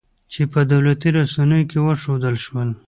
[0.31, 2.69] چې په دولتي رسنیو کې وښودل شول